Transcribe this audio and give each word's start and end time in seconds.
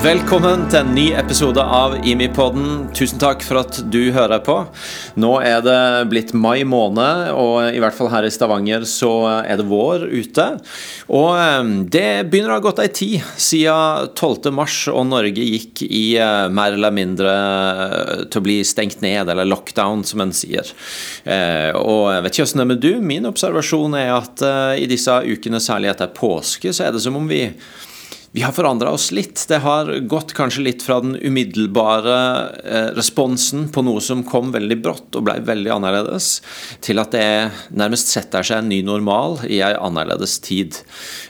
Velkommen 0.00 0.62
til 0.72 0.78
en 0.80 0.94
ny 0.96 1.02
episode 1.12 1.60
av 1.60 1.92
Imipodden. 2.08 2.86
Tusen 2.96 3.18
takk 3.20 3.42
for 3.44 3.58
at 3.60 3.82
du 3.92 3.98
hører 4.14 4.40
på. 4.40 4.54
Nå 5.20 5.32
er 5.44 5.58
det 5.60 6.06
blitt 6.08 6.30
mai 6.32 6.62
måned, 6.64 7.26
og 7.36 7.66
i 7.68 7.82
hvert 7.84 7.92
fall 7.98 8.08
her 8.08 8.24
i 8.24 8.30
Stavanger 8.32 8.86
så 8.88 9.10
er 9.42 9.60
det 9.60 9.66
vår 9.68 10.06
ute. 10.08 10.46
Og 11.12 11.34
eh, 11.34 11.68
det 11.92 12.30
begynner 12.32 12.54
å 12.54 12.56
ha 12.56 12.64
gått 12.64 12.80
ei 12.80 12.88
tid 12.96 13.26
siden 13.36 14.14
12. 14.14 14.48
mars 14.56 14.78
og 14.88 15.04
Norge 15.10 15.44
gikk 15.44 15.84
i 15.84 16.16
eh, 16.16 16.46
mer 16.48 16.78
eller 16.78 16.96
mindre 16.96 17.36
eh, 17.36 18.24
til 18.32 18.40
å 18.40 18.46
bli 18.48 18.56
stengt 18.64 19.04
ned, 19.04 19.28
eller 19.28 19.52
lockdown, 19.52 20.06
som 20.08 20.24
en 20.24 20.32
sier. 20.32 20.72
Og 21.76 22.02
jeg 22.14 22.24
vet 22.24 22.32
ikke 22.32 22.48
hvordan 22.48 22.62
det 22.62 22.64
er 22.64 22.72
med 22.72 22.82
du, 22.86 22.90
min 23.12 23.28
observasjon 23.28 24.00
er 24.00 24.16
at 24.16 24.48
i 24.80 24.88
disse 24.88 25.20
ukene, 25.28 25.60
særlig 25.60 25.92
etter 25.92 26.08
påske, 26.16 26.72
så 26.72 26.88
er 26.88 26.96
det 26.96 27.04
som 27.04 27.20
om 27.20 27.28
vi 27.28 27.50
vi 28.32 28.42
har 28.42 28.52
forandra 28.52 28.90
oss 28.90 29.10
litt. 29.12 29.44
Det 29.48 29.58
har 29.64 29.90
gått 30.06 30.32
kanskje 30.32 30.62
litt 30.62 30.84
fra 30.86 31.00
den 31.02 31.16
umiddelbare 31.16 32.18
eh, 32.64 32.90
responsen 32.94 33.66
på 33.74 33.82
noe 33.82 34.02
som 34.04 34.22
kom 34.26 34.52
veldig 34.54 34.76
brått 34.84 35.18
og 35.18 35.26
ble 35.26 35.40
veldig 35.46 35.72
annerledes, 35.74 36.28
til 36.84 37.02
at 37.02 37.10
det 37.16 37.24
nærmest 37.74 38.12
setter 38.14 38.46
seg 38.46 38.62
en 38.62 38.70
ny 38.70 38.80
normal 38.86 39.40
i 39.50 39.58
ei 39.66 39.72
annerledes 39.74 40.38
tid. 40.46 40.78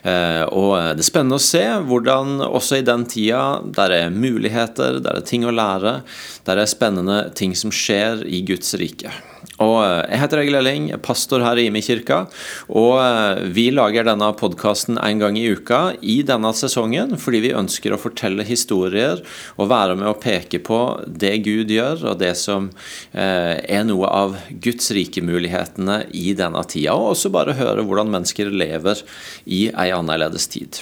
Eh, 0.05 0.45
og 0.45 0.77
det 0.99 1.01
er 1.01 1.09
spennende 1.09 1.41
å 1.41 1.47
se 1.47 1.65
hvordan 1.89 2.45
også 2.51 2.83
i 2.83 2.87
den 2.87 3.09
tida 3.09 3.45
der 3.65 3.97
er 3.97 4.13
muligheter, 4.13 5.01
der 5.01 5.23
er 5.23 5.27
ting 5.27 5.49
å 5.49 5.57
lære, 5.57 6.01
der 6.45 6.61
er 6.61 6.69
spennende 6.69 7.23
ting 7.33 7.57
som 7.57 7.73
skjer 7.73 8.27
i 8.29 8.45
Guds 8.45 8.77
rike. 8.77 9.15
Og 9.61 9.77
eh, 9.85 10.03
Jeg 10.09 10.21
heter 10.23 10.43
Egil 10.43 10.59
Elling, 10.61 10.87
pastor 11.05 11.45
her 11.45 11.61
i 11.61 11.67
Imi 11.69 11.83
kirka. 11.85 12.23
Og 12.69 12.95
eh, 13.03 13.43
vi 13.53 13.69
lager 13.75 14.07
denne 14.09 14.31
podkasten 14.39 14.99
en 15.01 15.21
gang 15.21 15.37
i 15.39 15.47
uka 15.53 15.83
i 16.01 16.21
denne 16.27 16.53
sesongen 16.57 17.17
fordi 17.21 17.43
vi 17.45 17.55
ønsker 17.57 17.95
å 17.95 18.01
fortelle 18.01 18.47
historier 18.49 19.21
og 19.57 19.71
være 19.73 19.99
med 20.01 20.09
å 20.11 20.17
peke 20.21 20.63
på 20.65 20.81
det 21.07 21.35
Gud 21.45 21.73
gjør, 21.73 22.07
og 22.13 22.21
det 22.23 22.33
som 22.41 22.71
eh, 23.13 23.59
er 23.61 23.85
noe 23.89 24.09
av 24.09 24.39
Guds 24.63 24.91
rike 24.97 25.25
mulighetene 25.25 26.03
i 26.17 26.33
denne 26.39 26.65
tida. 26.65 26.97
Og 26.97 27.15
også 27.15 27.33
bare 27.35 27.59
høre 27.59 27.85
hvordan 27.85 28.13
mennesker 28.15 28.53
lever 28.53 29.05
i 29.45 29.67
ei 29.71 29.91
annerledes 29.95 30.49
tid. 30.51 30.81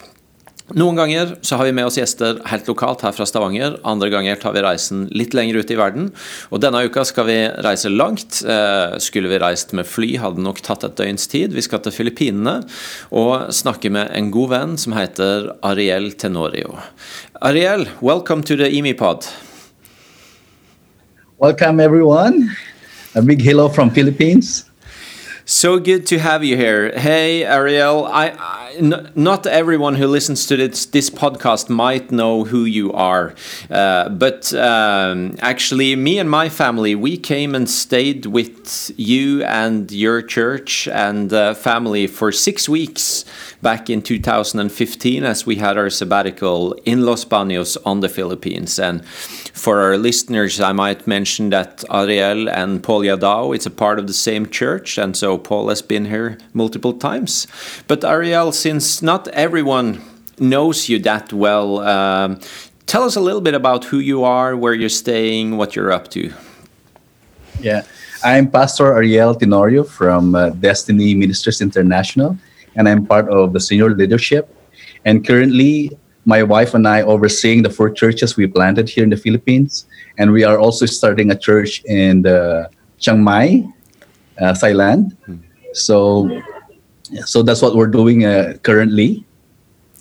Noen 0.77 0.98
ganger 0.98 1.30
så 1.41 1.56
har 1.56 1.64
vi 1.64 1.72
med 1.72 1.86
oss 1.88 1.97
gjester 1.97 2.42
helt 2.50 2.66
lokalt 2.69 3.00
her 3.00 3.14
fra 3.16 3.24
Stavanger. 3.24 3.78
Andre 3.88 4.11
ganger 4.12 4.36
tar 4.36 4.52
vi 4.52 4.61
reisen 4.61 5.06
litt 5.16 5.33
lenger 5.33 5.62
ut 5.62 5.70
i 5.72 5.78
verden. 5.80 6.10
Og 6.52 6.60
denne 6.60 6.83
uka 6.84 7.06
skal 7.08 7.25
vi 7.25 7.36
reise 7.64 7.88
langt. 7.88 8.42
Eh, 8.44 8.98
skulle 9.00 9.33
vi 9.33 9.41
reist 9.41 9.72
med 9.72 9.88
fly, 9.88 10.10
hadde 10.20 10.44
nok 10.44 10.60
tatt 10.60 10.84
et 10.84 10.98
døgns 11.00 11.25
tid. 11.33 11.56
Vi 11.56 11.64
skal 11.64 11.80
til 11.80 11.97
Filippinene 11.97 12.58
og 13.08 13.48
snakke 13.56 13.88
med 13.94 14.12
en 14.12 14.28
god 14.34 14.52
venn 14.52 14.77
som 14.77 14.92
heter 14.92 15.55
Ariel 15.64 16.12
Tenorio. 16.20 16.77
Ariel, 17.41 17.88
welcome 18.03 18.44
to 18.44 18.56
the 18.56 18.69
EMIPod. 18.69 19.25
Welcome 21.41 21.80
everyone. 21.80 22.50
A 23.14 23.22
big 23.22 23.41
hello 23.41 23.70
from 23.70 23.88
Philippines. 23.88 24.69
So 25.50 25.78
good 25.78 26.05
to 26.08 26.19
have 26.19 26.44
you 26.44 26.58
here. 26.58 26.92
Hey, 26.92 27.42
Ariel. 27.42 28.05
I, 28.05 28.32
I 28.36 28.67
n- 28.77 29.11
not 29.14 29.47
everyone 29.47 29.94
who 29.94 30.06
listens 30.06 30.47
to 30.47 30.56
this, 30.56 30.86
this 30.86 31.11
podcast 31.11 31.69
might 31.69 32.11
know 32.11 32.44
who 32.44 32.64
you 32.64 32.92
are, 32.92 33.34
uh, 33.70 34.08
but 34.08 34.52
um, 34.55 35.36
actually, 35.41 35.97
me 35.97 36.19
and 36.19 36.30
my 36.30 36.48
family 36.48 36.94
we 36.94 37.16
came 37.16 37.55
and 37.55 37.69
stayed 37.69 38.26
with 38.26 38.91
you 38.97 39.43
and 39.44 39.91
your 39.93 40.22
church 40.22 40.88
and 40.88 41.32
uh, 41.32 41.54
family 41.54 42.06
for 42.06 42.32
six 42.32 42.69
weeks 42.69 43.25
back 43.62 43.91
in 43.91 44.03
2015 44.03 45.25
as 45.25 45.47
we 45.47 45.56
had 45.56 45.76
our 45.76 45.91
sabbatical 45.91 46.72
in 46.84 47.04
Los 47.04 47.25
Baños 47.25 47.76
on 47.84 48.00
the 48.00 48.09
Philippines. 48.09 48.78
And 48.78 49.04
for 49.04 49.81
our 49.81 49.97
listeners, 49.97 50.60
I 50.60 50.72
might 50.72 51.06
mention 51.06 51.50
that 51.50 51.84
Ariel 51.91 52.48
and 52.48 52.82
Paul 52.82 53.00
Yadao, 53.00 53.54
it's 53.54 53.66
a 53.66 53.70
part 53.70 53.98
of 53.98 54.06
the 54.06 54.12
same 54.12 54.48
church, 54.48 54.98
and 54.98 55.16
so 55.16 55.38
Paul 55.38 55.69
has 55.69 55.82
been 55.82 56.06
here 56.06 56.38
multiple 56.53 56.93
times. 56.93 57.47
But 57.87 58.04
Ariel, 58.04 58.53
since 58.69 59.01
not 59.01 59.27
everyone 59.29 59.99
knows 60.39 60.91
you 60.91 60.99
that 60.99 61.33
well, 61.33 61.81
um, 61.95 62.39
tell 62.84 63.03
us 63.03 63.17
a 63.17 63.21
little 63.29 63.41
bit 63.41 63.55
about 63.55 63.83
who 63.91 63.99
you 63.99 64.25
are, 64.25 64.51
where 64.62 64.75
you're 64.75 64.97
staying, 65.05 65.56
what 65.56 65.75
you're 65.75 65.91
up 65.91 66.06
to. 66.09 66.31
Yeah, 67.61 67.83
I'm 68.23 68.51
Pastor 68.51 68.93
Ariel 68.93 69.34
Tenorio 69.34 69.84
from 69.84 70.34
uh, 70.34 70.51
Destiny 70.51 71.15
Ministries 71.15 71.62
International 71.62 72.37
and 72.77 72.87
I'm 72.91 73.06
part 73.06 73.27
of 73.31 73.55
the 73.55 73.61
senior 73.69 73.89
leadership. 73.89 74.45
And 75.06 75.27
currently, 75.27 75.97
my 76.27 76.43
wife 76.43 76.75
and 76.75 76.87
I 76.87 77.00
overseeing 77.00 77.62
the 77.62 77.71
four 77.71 77.89
churches 77.89 78.37
we 78.37 78.47
planted 78.47 78.91
here 78.91 79.03
in 79.03 79.09
the 79.09 79.17
Philippines, 79.17 79.87
and 80.19 80.31
we 80.31 80.45
are 80.45 80.59
also 80.59 80.85
starting 80.85 81.31
a 81.31 81.39
church 81.47 81.83
in 81.87 82.21
the 82.21 82.69
Chiang 82.99 83.25
Mai, 83.25 83.65
uh, 84.37 84.53
Thailand. 84.53 85.17
Hmm. 85.25 85.37
So, 85.73 86.29
so 87.24 87.42
that's 87.42 87.62
what 87.62 87.74
we're 87.74 87.86
doing 87.86 88.24
uh, 88.24 88.54
currently, 88.62 89.24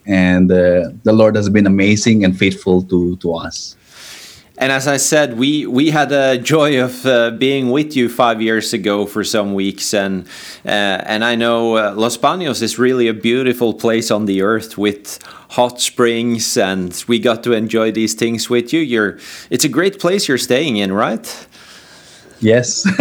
and 0.05 0.51
uh, 0.51 0.89
the 1.03 1.13
Lord 1.13 1.35
has 1.35 1.49
been 1.49 1.65
amazing 1.65 2.23
and 2.23 2.37
faithful 2.37 2.81
to 2.83 3.15
to 3.17 3.33
us. 3.33 3.75
And 4.59 4.71
as 4.71 4.87
I 4.87 4.97
said, 4.97 5.37
we 5.37 5.67
we 5.67 5.91
had 5.91 6.11
a 6.11 6.39
joy 6.39 6.83
of 6.83 7.05
uh, 7.05 7.29
being 7.31 7.69
with 7.69 7.95
you 7.95 8.09
five 8.09 8.41
years 8.41 8.73
ago 8.73 9.05
for 9.05 9.23
some 9.23 9.53
weeks, 9.53 9.93
and 9.93 10.27
uh, 10.65 11.05
and 11.05 11.23
I 11.23 11.35
know 11.35 11.77
uh, 11.77 11.93
Los 11.95 12.17
Baños 12.17 12.63
is 12.63 12.79
really 12.79 13.07
a 13.07 13.13
beautiful 13.13 13.73
place 13.73 14.09
on 14.09 14.25
the 14.25 14.41
earth 14.41 14.75
with 14.75 15.19
hot 15.49 15.79
springs, 15.79 16.57
and 16.57 17.03
we 17.07 17.19
got 17.19 17.43
to 17.43 17.53
enjoy 17.53 17.91
these 17.91 18.15
things 18.15 18.49
with 18.49 18.73
you. 18.73 18.79
You're 18.79 19.19
it's 19.51 19.63
a 19.63 19.69
great 19.69 19.99
place 19.99 20.27
you're 20.27 20.39
staying 20.39 20.77
in, 20.77 20.91
right? 20.91 21.47
Yes, 22.39 22.83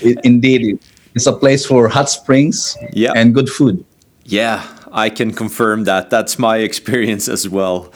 it, 0.00 0.18
indeed, 0.22 0.78
it's 1.18 1.26
a 1.26 1.32
place 1.32 1.66
for 1.66 1.88
hot 1.88 2.08
springs 2.08 2.76
yeah. 2.92 3.10
and 3.16 3.34
good 3.34 3.48
food. 3.48 3.84
Yeah, 4.24 4.64
I 4.92 5.10
can 5.10 5.32
confirm 5.32 5.82
that. 5.84 6.10
That's 6.10 6.38
my 6.38 6.58
experience 6.68 7.28
as 7.28 7.48
well. 7.48 7.92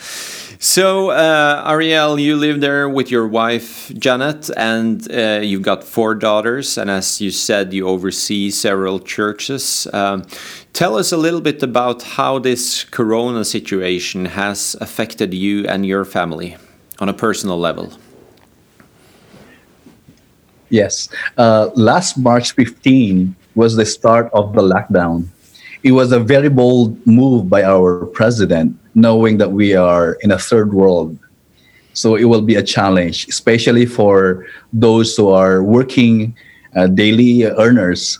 So, 0.59 1.11
uh, 1.11 1.65
Ariel, 1.65 2.19
you 2.19 2.37
live 2.37 2.61
there 2.61 2.89
with 2.89 3.13
your 3.13 3.29
wife, 3.29 3.93
Janet, 3.97 4.51
and 4.57 5.09
uh, 5.13 5.41
you've 5.41 5.63
got 5.63 5.85
four 5.85 6.17
daughters. 6.17 6.77
And 6.77 6.91
as 6.91 7.21
you 7.21 7.31
said, 7.31 7.73
you 7.73 7.87
oversee 7.87 8.51
several 8.51 8.99
churches. 8.99 9.87
Um, 9.93 10.25
tell 10.73 10.97
us 10.97 11.13
a 11.13 11.17
little 11.17 11.41
bit 11.41 11.63
about 11.63 12.03
how 12.03 12.41
this 12.41 12.83
corona 12.83 13.45
situation 13.45 14.25
has 14.25 14.77
affected 14.81 15.33
you 15.33 15.65
and 15.69 15.87
your 15.87 16.05
family 16.05 16.57
on 16.99 17.09
a 17.09 17.15
personal 17.15 17.59
level. 17.59 17.93
Yes. 20.73 21.11
Uh, 21.37 21.69
last 21.77 22.17
March 22.17 22.53
15 22.53 23.37
was 23.55 23.77
the 23.77 23.85
start 23.85 24.31
of 24.33 24.55
the 24.55 24.63
lockdown. 24.63 25.29
It 25.83 25.93
was 25.93 26.13
a 26.13 26.19
very 26.19 26.49
bold 26.49 26.97
move 27.07 27.51
by 27.51 27.63
our 27.63 28.07
president 28.07 28.79
knowing 28.95 29.37
that 29.37 29.53
we 29.53 29.75
are 29.75 30.15
in 30.23 30.31
a 30.31 30.39
third 30.39 30.73
world. 30.73 31.19
So 31.93 32.17
it 32.17 32.25
will 32.25 32.41
be 32.41 32.55
a 32.55 32.63
challenge, 32.63 33.29
especially 33.29 33.85
for 33.85 34.47
those 34.73 35.15
who 35.15 35.29
are 35.29 35.63
working 35.63 36.35
uh, 36.75 36.87
daily 36.87 37.45
earners. 37.45 38.19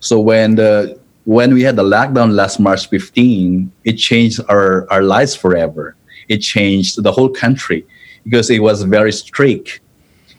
So 0.00 0.18
when 0.18 0.56
the 0.56 0.98
when 1.22 1.54
we 1.54 1.62
had 1.62 1.76
the 1.76 1.84
lockdown 1.84 2.32
last 2.32 2.58
March 2.58 2.88
15, 2.88 3.70
it 3.84 3.94
changed 3.94 4.40
our, 4.48 4.90
our 4.92 5.02
lives 5.02 5.36
forever. 5.36 5.94
It 6.28 6.38
changed 6.38 7.02
the 7.02 7.12
whole 7.12 7.30
country 7.30 7.86
because 8.24 8.50
it 8.50 8.60
was 8.60 8.82
very 8.82 9.12
strict. 9.12 9.80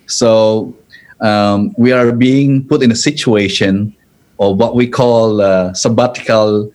So 0.07 0.75
um, 1.22 1.74
we 1.78 1.92
are 1.92 2.12
being 2.12 2.66
put 2.68 2.84
in 2.84 2.92
a 2.92 2.96
situation 2.96 3.96
of 4.40 4.58
what 4.58 4.75
we 4.75 4.88
call 4.88 5.42
uh, 5.42 5.74
sabbatical 5.74 6.72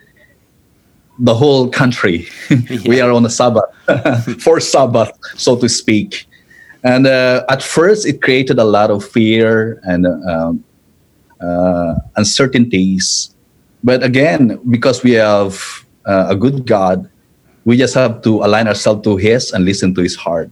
the 1.19 1.35
whole 1.35 1.69
country. 1.69 2.27
we 2.87 3.01
are 3.01 3.13
on 3.13 3.25
a 3.25 3.31
Sabbath, 3.31 3.65
for 4.43 4.61
Sabbath, 4.61 5.13
so 5.37 5.57
to 5.57 5.69
speak. 5.69 6.27
And 6.83 7.07
uh, 7.07 7.45
at 7.49 7.63
first, 7.63 8.07
it 8.07 8.23
created 8.23 8.59
a 8.59 8.65
lot 8.65 8.91
of 8.91 9.05
fear 9.05 9.81
and 9.85 10.07
um, 10.07 10.65
uh, 11.41 11.95
uncertainties. 12.17 13.35
But 13.85 14.03
again, 14.03 14.59
because 14.69 15.03
we 15.03 15.13
have 15.13 15.85
uh, 16.07 16.27
a 16.31 16.37
good 16.37 16.67
God, 16.67 17.09
we 17.65 17.77
just 17.77 17.95
have 17.95 18.23
to 18.23 18.43
align 18.43 18.67
ourselves 18.67 19.03
to 19.05 19.17
His 19.17 19.53
and 19.53 19.65
listen 19.65 19.95
to 19.95 20.03
His 20.03 20.17
heart. 20.17 20.51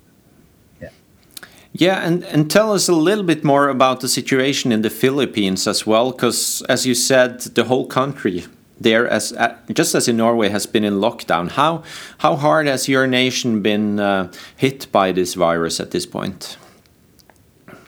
Yeah, 1.73 2.05
and, 2.05 2.25
and 2.25 2.51
tell 2.51 2.73
us 2.73 2.89
a 2.89 2.93
little 2.93 3.25
bit 3.25 3.45
more 3.45 3.69
about 3.69 4.01
the 4.01 4.09
situation 4.09 4.73
in 4.73 4.83
the 4.83 4.91
Philippines 4.91 5.69
as 5.69 5.87
well, 5.87 6.11
because 6.11 6.63
as 6.69 6.85
you 6.85 6.95
said, 6.95 7.41
the 7.41 7.65
whole 7.65 7.87
country 7.87 8.45
there, 8.81 9.07
as 9.07 9.33
uh, 9.35 9.55
just 9.73 9.95
as 9.95 10.09
in 10.09 10.17
Norway, 10.17 10.49
has 10.49 10.67
been 10.67 10.85
in 10.85 10.95
lockdown. 10.95 11.51
How 11.51 11.83
how 12.19 12.35
hard 12.35 12.67
has 12.67 12.89
your 12.89 13.07
nation 13.07 13.63
been 13.63 14.01
uh, 14.01 14.33
hit 14.57 14.91
by 14.91 15.13
this 15.13 15.35
virus 15.35 15.79
at 15.79 15.91
this 15.91 16.07
point? 16.07 16.57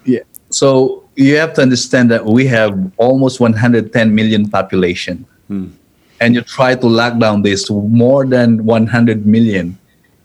Yeah. 0.05 0.21
So 0.51 1.03
you 1.17 1.37
have 1.37 1.55
to 1.55 1.63
understand 1.63 2.11
that 2.11 2.27
we 2.27 2.47
have 2.47 2.93
almost 2.99 3.41
110 3.41 4.15
million 4.15 4.49
population, 4.49 5.27
hmm. 5.49 5.69
and 6.21 6.35
you 6.35 6.43
try 6.43 6.75
to 6.75 6.87
lock 6.87 7.19
down 7.19 7.43
this 7.43 7.71
more 7.71 8.27
than 8.27 8.65
100 8.65 9.27
million. 9.27 9.79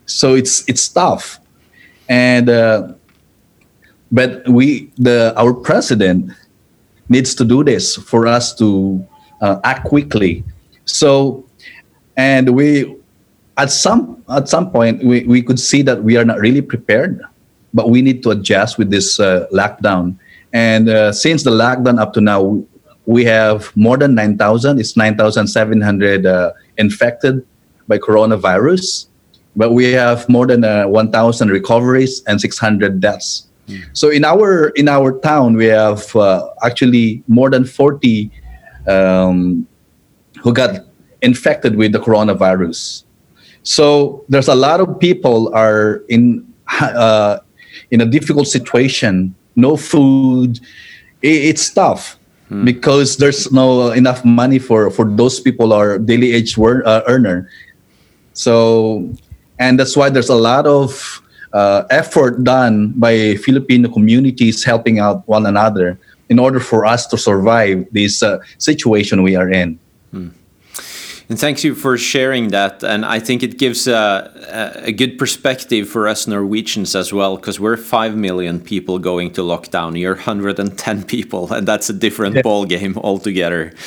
So 0.05 0.35
it's 0.35 0.67
it's 0.67 0.87
tough, 0.89 1.39
and 2.09 2.49
uh, 2.49 2.93
but 4.11 4.47
we 4.47 4.91
the 4.97 5.33
our 5.37 5.53
president 5.53 6.31
needs 7.09 7.35
to 7.35 7.45
do 7.45 7.63
this 7.63 7.95
for 7.95 8.27
us 8.27 8.53
to 8.55 9.05
uh, 9.41 9.59
act 9.63 9.85
quickly. 9.85 10.43
So, 10.85 11.45
and 12.15 12.55
we 12.55 12.95
at 13.57 13.71
some 13.71 14.23
at 14.29 14.47
some 14.47 14.71
point 14.71 15.03
we, 15.03 15.23
we 15.23 15.41
could 15.41 15.59
see 15.59 15.81
that 15.83 16.03
we 16.03 16.17
are 16.17 16.25
not 16.25 16.39
really 16.39 16.61
prepared, 16.61 17.21
but 17.73 17.89
we 17.89 18.01
need 18.01 18.23
to 18.23 18.31
adjust 18.31 18.77
with 18.77 18.91
this 18.91 19.19
uh, 19.19 19.47
lockdown. 19.51 20.17
And 20.53 20.89
uh, 20.89 21.11
since 21.11 21.43
the 21.43 21.51
lockdown 21.51 21.99
up 21.99 22.13
to 22.13 22.21
now, 22.21 22.63
we 23.05 23.25
have 23.25 23.75
more 23.75 23.97
than 23.97 24.15
nine 24.15 24.37
thousand. 24.37 24.79
It's 24.79 24.95
nine 24.95 25.17
thousand 25.17 25.47
seven 25.47 25.81
hundred 25.81 26.25
uh, 26.25 26.53
infected 26.77 27.45
by 27.87 27.97
coronavirus, 27.97 29.07
but 29.55 29.71
we 29.71 29.91
have 29.91 30.27
more 30.27 30.47
than 30.47 30.63
uh, 30.63 30.87
one 30.87 31.11
thousand 31.11 31.49
recoveries 31.49 32.23
and 32.27 32.39
six 32.39 32.57
hundred 32.57 32.99
deaths. 32.99 33.46
So 33.93 34.09
in 34.09 34.23
our 34.23 34.69
in 34.69 34.87
our 34.87 35.19
town, 35.19 35.55
we 35.55 35.65
have 35.65 36.15
uh, 36.15 36.47
actually 36.63 37.23
more 37.27 37.49
than 37.49 37.65
forty 37.65 38.31
um, 38.87 39.67
who 40.41 40.53
got 40.53 40.85
infected 41.21 41.75
with 41.75 41.91
the 41.91 41.99
coronavirus. 41.99 43.03
So 43.63 44.23
there's 44.29 44.47
a 44.47 44.55
lot 44.55 44.79
of 44.79 44.99
people 44.99 45.53
are 45.53 46.03
in 46.07 46.47
uh, 46.79 47.39
in 47.91 48.01
a 48.01 48.05
difficult 48.05 48.47
situation. 48.47 49.35
No 49.55 49.75
food. 49.75 50.59
it's 51.23 51.73
tough 51.73 52.13
hmm. 52.47 52.63
because 52.63 53.17
there's 53.17 53.51
no 53.51 53.89
enough 53.89 54.23
money 54.23 54.59
for 54.59 54.93
for 54.93 55.03
those 55.03 55.41
people 55.41 55.73
are 55.73 55.97
daily 55.97 56.31
age 56.31 56.57
uh, 56.59 57.01
earner. 57.07 57.49
So 58.33 59.09
and 59.59 59.79
that's 59.79 59.97
why 59.97 60.09
there's 60.13 60.29
a 60.29 60.37
lot 60.37 60.67
of 60.67 61.21
uh, 61.57 61.85
effort 61.89 62.43
done 62.43 62.93
by 62.95 63.35
Filipino 63.45 63.89
communities 63.89 64.63
helping 64.63 64.99
out 64.99 65.27
one 65.27 65.45
another 65.45 65.97
in 66.29 66.37
order 66.39 66.59
for 66.59 66.85
us 66.85 67.07
to 67.07 67.17
survive 67.17 67.85
this 67.91 68.21
uh, 68.21 68.37
situation 68.57 69.23
we 69.23 69.35
are 69.35 69.49
in. 69.49 69.79
Hmm. 70.11 70.29
And 71.29 71.39
thank 71.39 71.63
you 71.63 71.75
for 71.75 71.97
sharing 71.97 72.49
that. 72.49 72.83
And 72.83 73.05
I 73.05 73.19
think 73.19 73.43
it 73.43 73.57
gives 73.57 73.87
a, 73.87 74.31
a 74.85 74.91
good 74.91 75.17
perspective 75.17 75.89
for 75.89 76.07
us 76.07 76.27
Norwegians 76.27 76.95
as 76.95 77.11
well, 77.11 77.35
because 77.35 77.59
we're 77.59 77.75
5 77.75 78.15
million 78.15 78.61
people 78.61 78.99
going 78.99 79.31
to 79.33 79.41
lockdown. 79.41 79.99
You're 79.99 80.15
110 80.15 81.03
people, 81.15 81.51
and 81.51 81.67
that's 81.67 81.89
a 81.89 81.93
different 81.93 82.35
yeah. 82.35 82.41
ball 82.43 82.65
game 82.65 82.97
altogether. 82.97 83.73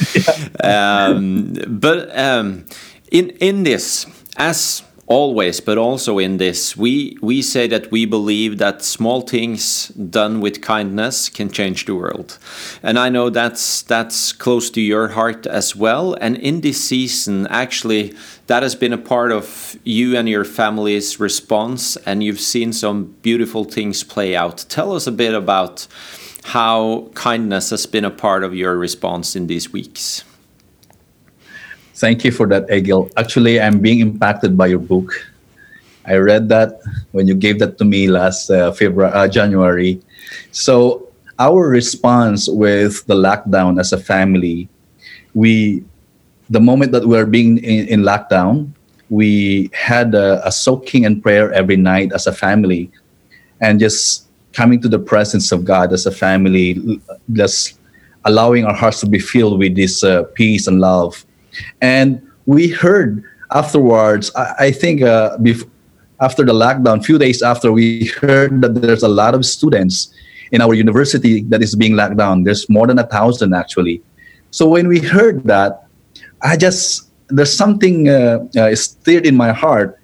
Yeah. 0.63 1.07
Um, 1.07 1.55
but 1.69 2.19
um, 2.19 2.65
in, 3.11 3.31
in 3.41 3.63
this, 3.63 4.07
as 4.37 4.83
always 5.11 5.61
but 5.61 5.77
also 5.77 6.21
in 6.21 6.37
this 6.37 6.77
we 6.77 7.17
we 7.21 7.43
say 7.43 7.67
that 7.67 7.91
we 7.91 8.07
believe 8.07 8.59
that 8.59 8.81
small 8.81 9.23
things 9.23 9.89
done 9.89 10.41
with 10.41 10.63
kindness 10.63 11.29
can 11.29 11.51
change 11.51 11.85
the 11.85 11.95
world. 11.95 12.39
And 12.81 12.97
i 12.97 13.09
know 13.09 13.29
that's 13.29 13.83
that's 13.83 14.33
close 14.33 14.71
to 14.71 14.81
your 14.81 15.09
heart 15.09 15.49
as 15.49 15.75
well. 15.75 16.15
And 16.21 16.37
in 16.37 16.61
this 16.61 16.83
season 16.83 17.49
actually 17.49 18.15
that 18.47 18.63
has 18.63 18.77
been 18.77 18.93
a 18.93 18.99
part 18.99 19.33
of 19.33 19.77
you 19.83 20.17
and 20.17 20.29
your 20.29 20.45
family's 20.45 21.19
response. 21.19 21.97
And 22.07 22.23
you've 22.23 22.41
seen 22.41 22.73
some 22.73 23.17
beautiful 23.23 23.65
things 23.65 24.05
play 24.05 24.37
out. 24.37 24.65
Tell 24.69 24.93
us 24.93 25.07
a 25.07 25.13
bit 25.13 25.35
about 25.35 25.89
how 26.45 27.11
kindness 27.15 27.71
has 27.71 27.87
been 27.87 28.05
a 28.05 28.11
part 28.11 28.45
of 28.45 28.55
your 28.55 28.77
response 28.77 29.35
in 29.35 29.49
these 29.49 29.73
weeks 29.73 30.25
Thank 32.01 32.25
you 32.25 32.33
for 32.33 32.49
that, 32.49 32.65
Egil. 32.73 33.11
Actually, 33.19 33.61
I'm 33.61 33.79
being 33.79 34.01
impacted 34.01 34.57
by 34.57 34.69
your 34.69 34.79
book. 34.79 35.13
I 36.07 36.17
read 36.17 36.49
that 36.49 36.81
when 37.13 37.29
you 37.29 37.35
gave 37.35 37.59
that 37.59 37.77
to 37.77 37.85
me 37.85 38.09
last 38.09 38.49
uh, 38.49 38.73
February, 38.73 39.13
uh, 39.13 39.29
January. 39.29 40.01
So 40.51 41.13
our 41.39 41.69
response 41.69 42.49
with 42.49 43.05
the 43.05 43.15
lockdown 43.15 43.79
as 43.79 43.93
a 43.93 43.99
family, 44.01 44.67
we, 45.35 45.85
the 46.49 46.59
moment 46.59 46.93
that 46.93 47.05
we 47.05 47.19
are 47.19 47.27
being 47.27 47.59
in, 47.59 47.87
in 47.89 48.01
lockdown, 48.01 48.73
we 49.11 49.69
had 49.75 50.15
a, 50.15 50.41
a 50.49 50.51
soaking 50.51 51.05
and 51.05 51.23
prayer 51.23 51.53
every 51.53 51.77
night 51.77 52.13
as 52.15 52.27
a 52.27 52.33
family, 52.33 52.91
and 53.61 53.79
just 53.79 54.27
coming 54.55 54.81
to 54.81 54.89
the 54.89 54.99
presence 54.99 55.53
of 55.53 55.67
God 55.67 55.93
as 55.93 56.07
a 56.07 56.11
family, 56.11 56.99
just 57.35 57.79
allowing 58.25 58.65
our 58.65 58.75
hearts 58.75 59.01
to 59.01 59.07
be 59.07 59.19
filled 59.19 59.59
with 59.59 59.77
this 59.77 60.03
uh, 60.03 60.25
peace 60.33 60.67
and 60.67 60.81
love 60.81 61.27
and 61.81 62.21
we 62.47 62.69
heard 62.69 63.25
afterwards, 63.51 64.31
I, 64.35 64.55
I 64.59 64.71
think 64.73 65.03
uh, 65.03 65.37
bef- 65.39 65.69
after 66.21 66.45
the 66.45 66.53
lockdown, 66.53 67.05
few 67.05 67.19
days 67.19 67.43
after, 67.43 67.73
we 67.73 68.07
heard 68.07 68.61
that 68.63 68.75
there's 68.75 69.03
a 69.03 69.09
lot 69.09 69.35
of 69.35 69.45
students 69.45 70.13
in 70.53 70.61
our 70.61 70.75
university 70.75 71.43
that 71.45 71.63
is 71.63 71.75
being 71.75 71.97
locked 71.97 72.17
down. 72.17 72.45
There's 72.45 72.69
more 72.69 72.87
than 72.87 72.99
a 72.99 73.07
thousand 73.07 73.55
actually. 73.55 74.03
So 74.51 74.69
when 74.69 74.89
we 74.89 74.99
heard 75.01 75.45
that, 75.45 75.87
I 76.43 76.57
just 76.57 77.09
there's 77.29 77.57
something 77.57 78.09
uh, 78.09 78.47
uh, 78.57 78.75
stirred 78.75 79.25
in 79.25 79.37
my 79.37 79.53
heart, 79.53 79.99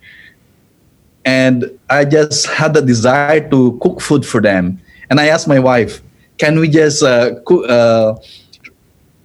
and 1.25 1.67
I 1.91 2.05
just 2.05 2.47
had 2.47 2.75
the 2.75 2.83
desire 2.83 3.49
to 3.51 3.79
cook 3.83 4.01
food 4.01 4.25
for 4.25 4.41
them. 4.41 4.81
And 5.11 5.19
I 5.19 5.27
asked 5.27 5.49
my 5.49 5.59
wife, 5.59 6.03
"Can 6.39 6.61
we 6.61 6.69
just 6.69 7.03
uh, 7.03 7.41
cook?" 7.45 7.69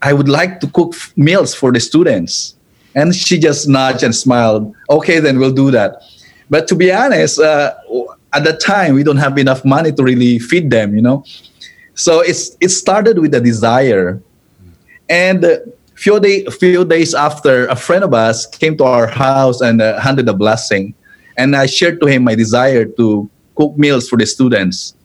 Uh, 0.01 0.07
I 0.07 0.13
would 0.13 0.29
like 0.29 0.59
to 0.61 0.67
cook 0.67 0.95
meals 1.15 1.53
for 1.55 1.71
the 1.71 1.79
students. 1.79 2.55
And 2.93 3.15
she 3.15 3.39
just 3.39 3.67
nudged 3.67 4.03
and 4.03 4.13
smiled. 4.13 4.75
Okay, 4.89 5.19
then 5.19 5.39
we'll 5.39 5.53
do 5.53 5.71
that. 5.71 6.03
But 6.49 6.67
to 6.67 6.75
be 6.75 6.91
honest, 6.91 7.39
uh, 7.39 7.73
at 8.33 8.43
that 8.43 8.59
time, 8.59 8.95
we 8.95 9.03
don't 9.03 9.17
have 9.17 9.37
enough 9.37 9.63
money 9.63 9.91
to 9.93 10.03
really 10.03 10.39
feed 10.39 10.69
them, 10.69 10.95
you 10.95 11.01
know. 11.01 11.23
So 11.93 12.19
it's 12.19 12.57
it 12.59 12.69
started 12.69 13.19
with 13.19 13.33
a 13.33 13.39
desire. 13.39 14.21
And 15.09 15.43
a 15.43 15.61
few, 15.95 16.19
day, 16.19 16.45
few 16.45 16.83
days 16.83 17.13
after, 17.13 17.67
a 17.67 17.75
friend 17.75 18.03
of 18.03 18.13
us 18.13 18.45
came 18.45 18.77
to 18.77 18.83
our 18.83 19.07
house 19.07 19.61
and 19.61 19.81
uh, 19.81 19.99
handed 19.99 20.27
a 20.27 20.33
blessing. 20.33 20.93
And 21.37 21.55
I 21.55 21.65
shared 21.65 22.01
to 22.01 22.07
him 22.07 22.23
my 22.23 22.35
desire 22.35 22.85
to 22.85 23.29
cook 23.55 23.77
meals 23.77 24.09
for 24.09 24.17
the 24.17 24.25
students. 24.25 24.95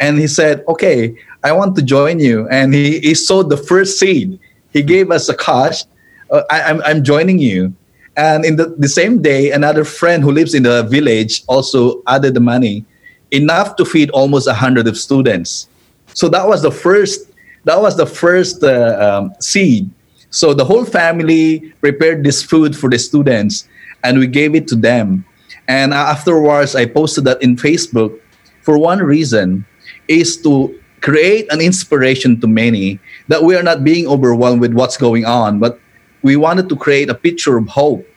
And 0.00 0.18
he 0.18 0.26
said, 0.26 0.64
okay, 0.66 1.16
I 1.44 1.52
want 1.52 1.76
to 1.76 1.82
join 1.82 2.18
you. 2.18 2.48
And 2.48 2.74
he, 2.74 2.98
he 3.00 3.14
sowed 3.14 3.50
the 3.50 3.56
first 3.56 4.00
seed. 4.00 4.40
He 4.72 4.82
gave 4.82 5.10
us 5.10 5.28
a 5.28 5.36
cash. 5.36 5.84
Uh, 6.30 6.42
I, 6.50 6.62
I'm, 6.62 6.82
I'm 6.82 7.04
joining 7.04 7.38
you. 7.38 7.74
And 8.16 8.44
in 8.44 8.56
the, 8.56 8.74
the 8.78 8.88
same 8.88 9.20
day, 9.20 9.52
another 9.52 9.84
friend 9.84 10.22
who 10.22 10.32
lives 10.32 10.54
in 10.54 10.62
the 10.62 10.82
village 10.84 11.44
also 11.46 12.02
added 12.06 12.34
the 12.34 12.40
money, 12.40 12.84
enough 13.30 13.76
to 13.76 13.84
feed 13.84 14.10
almost 14.10 14.46
a 14.48 14.54
hundred 14.54 14.88
of 14.88 14.96
students. 14.96 15.68
So 16.14 16.28
that 16.28 16.48
was 16.48 16.62
the 16.62 16.70
first. 16.70 17.30
That 17.64 17.80
was 17.80 17.96
the 17.96 18.06
first 18.06 18.62
uh, 18.62 19.22
um, 19.22 19.34
seed. 19.40 19.90
So 20.30 20.54
the 20.54 20.64
whole 20.64 20.84
family 20.84 21.72
prepared 21.80 22.22
this 22.22 22.42
food 22.42 22.76
for 22.76 22.90
the 22.90 22.98
students, 22.98 23.66
and 24.04 24.18
we 24.18 24.26
gave 24.26 24.54
it 24.54 24.68
to 24.68 24.76
them. 24.76 25.24
And 25.66 25.94
afterwards, 25.94 26.76
I 26.76 26.86
posted 26.86 27.24
that 27.24 27.42
in 27.42 27.56
Facebook 27.56 28.20
for 28.62 28.78
one 28.78 28.98
reason, 29.00 29.64
is 30.08 30.36
to 30.42 30.78
create 31.04 31.44
an 31.52 31.60
inspiration 31.60 32.40
to 32.40 32.48
many 32.48 32.98
that 33.28 33.44
we 33.44 33.54
are 33.54 33.62
not 33.62 33.84
being 33.84 34.08
overwhelmed 34.08 34.58
with 34.58 34.72
what's 34.72 34.96
going 34.96 35.26
on, 35.28 35.60
but 35.60 35.78
we 36.22 36.34
wanted 36.34 36.66
to 36.66 36.74
create 36.74 37.10
a 37.10 37.14
picture 37.14 37.58
of 37.58 37.68
hope 37.68 38.08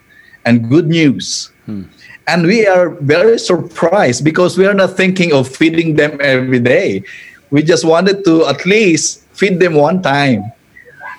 and 0.45 0.71
good 0.71 0.87
news. 0.87 1.51
Hmm. 1.67 1.91
And 2.27 2.47
we 2.47 2.65
are 2.65 2.95
very 3.03 3.39
surprised 3.39 4.23
because 4.23 4.57
we 4.57 4.65
are 4.65 4.73
not 4.73 4.95
thinking 4.95 5.33
of 5.33 5.51
feeding 5.51 5.99
them 5.99 6.15
every 6.23 6.59
day. 6.59 7.03
We 7.51 7.61
just 7.61 7.83
wanted 7.83 8.23
to 8.23 8.47
at 8.47 8.65
least 8.65 9.27
feed 9.35 9.59
them 9.59 9.75
one 9.75 10.01
time. 10.01 10.47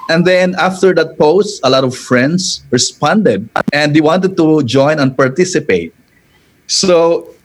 And 0.09 0.25
then 0.25 0.57
after 0.57 0.95
that 0.95 1.19
post, 1.19 1.61
a 1.65 1.69
lot 1.69 1.85
of 1.85 1.95
friends 1.95 2.65
responded 2.71 3.47
and 3.75 3.95
they 3.95 4.01
wanted 4.01 4.39
to 4.39 4.65
join 4.65 4.99
and 5.01 5.15
participate. 5.15 5.95
So 6.67 7.37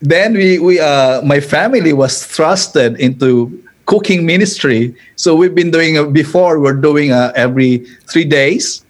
then 0.00 0.34
we, 0.34 0.58
we 0.58 0.80
uh, 0.80 1.22
my 1.22 1.40
family 1.40 1.92
was 1.92 2.22
thrusted 2.22 2.98
into 2.98 3.62
cooking 3.86 4.26
ministry. 4.26 4.94
So 5.16 5.34
we've 5.34 5.54
been 5.54 5.70
doing 5.70 5.96
uh, 5.96 6.04
before. 6.04 6.60
We're 6.60 6.80
doing 6.80 7.12
uh, 7.12 7.32
every 7.34 7.86
three 8.10 8.24
days 8.24 8.84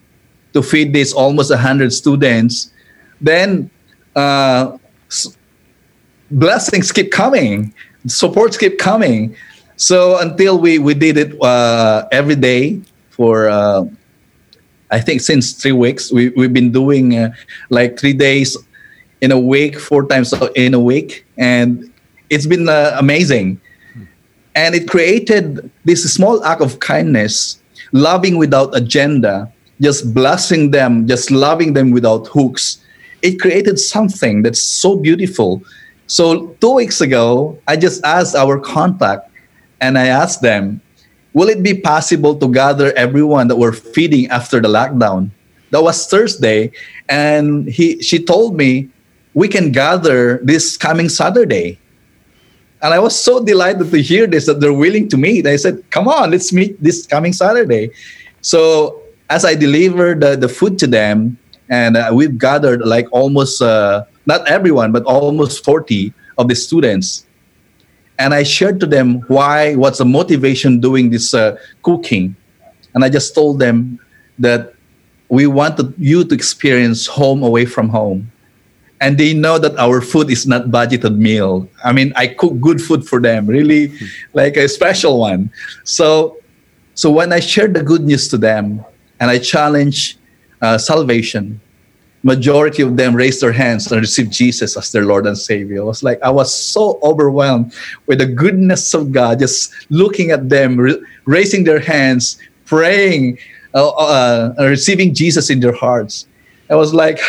to 0.52 0.62
feed 0.62 0.92
these 0.92 1.12
almost 1.12 1.52
hundred 1.52 1.92
students. 1.92 2.72
Then 3.20 3.70
uh, 4.16 4.78
blessings 6.30 6.92
keep 6.92 7.12
coming, 7.12 7.74
supports 8.06 8.56
keep 8.56 8.78
coming. 8.78 9.36
So 9.76 10.18
until 10.18 10.58
we 10.58 10.78
we 10.78 10.94
did 10.94 11.18
it 11.18 11.40
uh, 11.42 12.08
every 12.10 12.36
day 12.36 12.80
for 13.10 13.48
uh, 13.48 13.84
I 14.90 15.00
think 15.00 15.20
since 15.20 15.52
three 15.52 15.72
weeks, 15.72 16.12
we, 16.12 16.30
we've 16.30 16.52
been 16.52 16.70
doing 16.70 17.16
uh, 17.16 17.32
like 17.70 17.98
three 17.98 18.12
days 18.12 18.56
in 19.20 19.32
a 19.32 19.38
week, 19.38 19.78
four 19.78 20.06
times 20.06 20.32
in 20.54 20.74
a 20.74 20.80
week. 20.80 21.24
And 21.36 21.92
it's 22.30 22.46
been 22.46 22.68
uh, 22.68 22.96
amazing. 22.98 23.60
And 24.54 24.74
it 24.74 24.88
created 24.88 25.70
this 25.84 26.02
small 26.12 26.42
act 26.44 26.62
of 26.62 26.80
kindness, 26.80 27.60
loving 27.92 28.38
without 28.38 28.74
agenda, 28.76 29.52
just 29.80 30.14
blessing 30.14 30.70
them, 30.70 31.06
just 31.06 31.30
loving 31.30 31.74
them 31.74 31.90
without 31.90 32.26
hooks. 32.28 32.78
It 33.22 33.40
created 33.40 33.78
something 33.78 34.42
that's 34.42 34.62
so 34.62 34.96
beautiful. 34.96 35.62
So, 36.06 36.56
two 36.60 36.74
weeks 36.74 37.00
ago, 37.00 37.58
I 37.66 37.76
just 37.76 38.04
asked 38.04 38.34
our 38.34 38.58
contact 38.58 39.28
and 39.80 39.98
I 39.98 40.06
asked 40.06 40.40
them, 40.40 40.80
will 41.34 41.48
it 41.48 41.62
be 41.62 41.74
possible 41.74 42.34
to 42.36 42.48
gather 42.48 42.92
everyone 42.96 43.48
that 43.48 43.56
we're 43.56 43.72
feeding 43.72 44.28
after 44.28 44.60
the 44.60 44.68
lockdown? 44.68 45.30
That 45.70 45.82
was 45.82 46.06
Thursday, 46.06 46.70
and 47.08 47.66
he 47.68 48.00
she 48.00 48.22
told 48.22 48.56
me 48.56 48.88
we 49.36 49.46
can 49.46 49.70
gather 49.70 50.40
this 50.40 50.80
coming 50.80 51.12
Saturday. 51.12 51.78
And 52.80 52.96
I 52.96 52.98
was 52.98 53.12
so 53.12 53.44
delighted 53.44 53.92
to 53.92 53.98
hear 54.00 54.26
this 54.26 54.46
that 54.46 54.60
they're 54.60 54.72
willing 54.72 55.08
to 55.12 55.16
meet. 55.16 55.46
I 55.46 55.56
said, 55.60 55.84
"Come 55.92 56.08
on, 56.08 56.32
let's 56.32 56.52
meet 56.52 56.80
this 56.82 57.04
coming 57.04 57.36
Saturday." 57.36 57.92
So 58.40 59.02
as 59.28 59.44
I 59.44 59.54
delivered 59.54 60.24
the, 60.24 60.36
the 60.40 60.48
food 60.48 60.80
to 60.80 60.86
them, 60.88 61.36
and 61.68 61.96
uh, 61.96 62.10
we've 62.16 62.36
gathered 62.38 62.80
like 62.80 63.06
almost 63.12 63.60
uh, 63.60 64.08
not 64.24 64.48
everyone, 64.48 64.90
but 64.90 65.04
almost 65.04 65.64
forty 65.64 66.16
of 66.40 66.48
the 66.48 66.56
students 66.56 67.26
and 68.18 68.32
I 68.32 68.42
shared 68.42 68.80
to 68.80 68.86
them 68.86 69.20
why, 69.28 69.74
what's 69.74 69.98
the 69.98 70.04
motivation 70.04 70.80
doing 70.80 71.10
this 71.10 71.34
uh, 71.34 71.56
cooking, 71.82 72.34
and 72.94 73.04
I 73.04 73.08
just 73.08 73.34
told 73.34 73.58
them 73.58 74.00
that 74.38 74.74
we 75.28 75.46
wanted 75.46 75.92
you 75.98 76.24
to 76.24 76.34
experience 76.34 77.06
home 77.06 77.42
away 77.42 77.66
from 77.66 77.88
home, 77.88 78.30
and 79.00 79.18
they 79.18 79.34
know 79.34 79.58
that 79.58 79.76
our 79.78 80.00
food 80.00 80.30
is 80.30 80.46
not 80.46 80.66
budgeted 80.66 81.16
meal. 81.18 81.68
I 81.84 81.92
mean, 81.92 82.12
I 82.16 82.28
cook 82.28 82.60
good 82.60 82.80
food 82.80 83.06
for 83.06 83.20
them, 83.20 83.46
really, 83.46 83.92
like 84.32 84.56
a 84.56 84.68
special 84.68 85.20
one. 85.20 85.50
So, 85.84 86.38
so 86.94 87.10
when 87.10 87.32
I 87.32 87.40
shared 87.40 87.74
the 87.74 87.82
good 87.82 88.02
news 88.02 88.28
to 88.28 88.38
them, 88.38 88.84
and 89.20 89.30
I 89.30 89.38
challenge 89.38 90.18
uh, 90.60 90.78
salvation, 90.78 91.60
majority 92.22 92.82
of 92.82 92.96
them 92.96 93.14
raised 93.14 93.40
their 93.40 93.52
hands 93.52 93.90
and 93.90 94.00
received 94.00 94.32
Jesus 94.32 94.76
as 94.76 94.90
their 94.92 95.04
Lord 95.04 95.26
and 95.26 95.38
Savior. 95.38 95.76
It 95.76 95.84
was 95.84 96.02
like 96.02 96.20
I 96.22 96.30
was 96.30 96.52
so 96.52 96.98
overwhelmed 97.02 97.72
with 98.06 98.18
the 98.18 98.26
goodness 98.26 98.94
of 98.94 99.12
God, 99.12 99.38
just 99.38 99.72
looking 99.90 100.30
at 100.30 100.48
them, 100.48 100.76
re- 100.76 101.02
raising 101.24 101.64
their 101.64 101.80
hands, 101.80 102.38
praying, 102.64 103.38
uh, 103.74 103.88
uh, 103.88 104.54
receiving 104.58 105.14
Jesus 105.14 105.50
in 105.50 105.60
their 105.60 105.74
hearts. 105.74 106.26
I 106.68 106.74
was 106.74 106.92
like, 106.92 107.20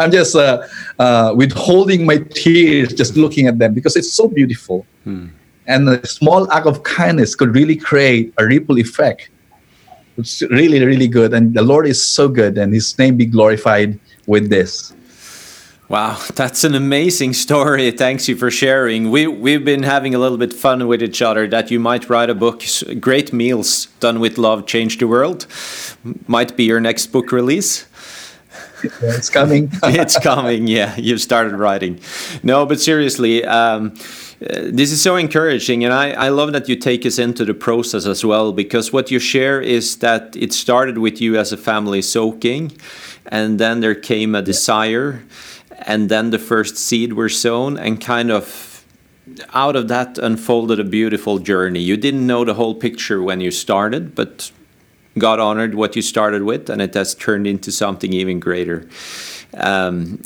I'm 0.00 0.10
just 0.10 0.34
uh, 0.34 0.66
uh, 0.98 1.34
withholding 1.36 2.06
my 2.06 2.18
tears 2.18 2.92
just 2.94 3.16
looking 3.16 3.46
at 3.46 3.58
them 3.58 3.74
because 3.74 3.96
it's 3.96 4.12
so 4.12 4.28
beautiful. 4.28 4.86
Hmm. 5.04 5.26
And 5.66 5.88
a 5.88 6.04
small 6.06 6.50
act 6.50 6.66
of 6.66 6.82
kindness 6.82 7.34
could 7.34 7.54
really 7.54 7.76
create 7.76 8.32
a 8.38 8.46
ripple 8.46 8.78
effect. 8.78 9.28
It's 10.16 10.42
really, 10.42 10.84
really 10.84 11.06
good. 11.06 11.32
And 11.34 11.54
the 11.54 11.62
Lord 11.62 11.86
is 11.86 12.04
so 12.04 12.28
good, 12.28 12.58
and 12.58 12.74
His 12.74 12.98
name 12.98 13.16
be 13.16 13.26
glorified 13.26 14.00
with 14.26 14.50
this. 14.50 14.92
Wow, 15.88 16.18
that's 16.34 16.62
an 16.62 16.74
amazing 16.74 17.32
story. 17.32 17.90
Thanks 17.90 18.28
you 18.28 18.36
for 18.36 18.50
sharing. 18.50 19.10
We 19.10 19.26
we've 19.26 19.64
been 19.64 19.82
having 19.82 20.14
a 20.14 20.18
little 20.18 20.38
bit 20.38 20.52
fun 20.52 20.86
with 20.86 21.02
each 21.02 21.20
other. 21.20 21.48
That 21.48 21.70
you 21.70 21.80
might 21.80 22.08
write 22.08 22.30
a 22.30 22.34
book, 22.34 22.62
"Great 23.00 23.32
Meals 23.32 23.88
Done 23.98 24.20
with 24.20 24.38
Love 24.38 24.66
Change 24.66 24.98
the 24.98 25.08
World," 25.08 25.46
might 26.28 26.56
be 26.56 26.64
your 26.64 26.80
next 26.80 27.08
book 27.08 27.32
release. 27.32 27.86
It's 29.02 29.30
coming. 29.30 29.70
it's 29.82 30.18
coming. 30.18 30.66
Yeah, 30.66 30.96
you've 30.96 31.20
started 31.20 31.54
writing. 31.54 32.00
No, 32.42 32.66
but 32.66 32.80
seriously. 32.80 33.44
Um, 33.44 33.94
uh, 34.42 34.72
this 34.72 34.90
is 34.90 35.02
so 35.02 35.16
encouraging, 35.16 35.84
and 35.84 35.92
I, 35.92 36.12
I 36.12 36.28
love 36.30 36.52
that 36.52 36.66
you 36.66 36.74
take 36.74 37.04
us 37.04 37.18
into 37.18 37.44
the 37.44 37.52
process 37.52 38.06
as 38.06 38.24
well 38.24 38.54
because 38.54 38.90
what 38.90 39.10
you 39.10 39.18
share 39.18 39.60
is 39.60 39.98
that 39.98 40.34
it 40.34 40.54
started 40.54 40.96
with 40.96 41.20
you 41.20 41.36
as 41.36 41.52
a 41.52 41.58
family 41.58 42.00
soaking, 42.00 42.72
and 43.26 43.58
then 43.58 43.80
there 43.80 43.94
came 43.94 44.34
a 44.34 44.40
desire 44.40 45.22
and 45.80 46.08
then 46.08 46.30
the 46.30 46.38
first 46.38 46.76
seed 46.76 47.14
were 47.14 47.28
sown 47.28 47.78
and 47.78 48.00
kind 48.00 48.30
of 48.30 48.84
out 49.54 49.76
of 49.76 49.88
that 49.88 50.18
unfolded 50.18 50.80
a 50.80 50.84
beautiful 50.84 51.38
journey 51.38 51.80
you 51.80 51.96
didn't 51.96 52.26
know 52.26 52.44
the 52.44 52.54
whole 52.54 52.74
picture 52.74 53.22
when 53.22 53.40
you 53.40 53.50
started 53.50 54.14
but 54.14 54.50
god 55.20 55.38
honored 55.38 55.74
what 55.74 55.94
you 55.94 56.02
started 56.02 56.42
with 56.42 56.68
and 56.70 56.82
it 56.82 56.94
has 56.94 57.14
turned 57.14 57.46
into 57.46 57.70
something 57.70 58.12
even 58.12 58.40
greater 58.40 58.88
um, 59.54 60.20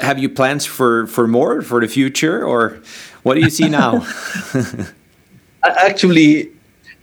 have 0.00 0.18
you 0.18 0.28
plans 0.28 0.64
for 0.64 1.06
for 1.06 1.26
more 1.26 1.62
for 1.62 1.80
the 1.80 1.88
future 1.88 2.44
or 2.44 2.80
what 3.24 3.34
do 3.34 3.40
you 3.40 3.50
see 3.50 3.68
now 3.68 4.06
actually 5.64 6.52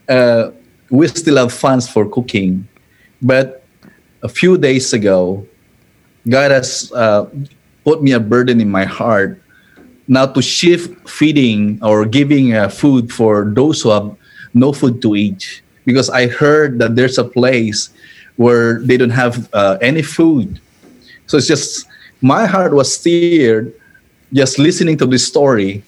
uh, 0.08 0.51
we 0.89 1.08
still 1.08 1.38
have 1.38 1.51
funds 1.51 1.89
for 1.89 2.08
cooking 2.08 2.67
but 3.22 3.62
a 4.24 4.29
few 4.29 4.58
days 4.58 4.93
ago, 4.93 5.46
God 6.27 6.51
has 6.51 6.91
uh, 6.93 7.29
put 7.84 8.01
me 8.03 8.12
a 8.12 8.20
burden 8.20 8.62
in 8.62 8.70
my 8.70 8.86
heart 8.86 9.41
now 10.08 10.25
to 10.25 10.41
shift 10.41 11.10
feeding 11.10 11.79
or 11.81 12.05
giving 12.05 12.53
uh, 12.53 12.70
food 12.70 13.12
for 13.12 13.46
those 13.46 13.81
who 13.81 13.89
have 13.89 14.15
no 14.53 14.74
food 14.74 15.01
to 15.01 15.15
eat. 15.15 15.62
Because 15.86 16.10
I 16.10 16.28
heard 16.28 16.80
that 16.80 16.96
there's 16.96 17.18
a 17.18 17.24
place 17.24 17.90
where 18.36 18.80
they 18.80 18.98
don't 18.98 19.12
have 19.12 19.50
uh, 19.54 19.78
any 19.82 20.02
food. 20.02 20.60
So 21.28 21.38
it's 21.38 21.48
just, 21.48 21.88
my 22.22 22.46
heart 22.46 22.74
was 22.74 22.94
stirred 22.94 23.74
just 24.34 24.60
listening 24.60 24.98
to 24.98 25.06
this 25.06 25.26
story. 25.28 25.84